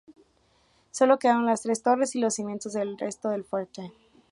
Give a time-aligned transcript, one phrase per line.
[0.89, 3.91] Solo quedaron las tres torres y los cimientos del resto del fuerte.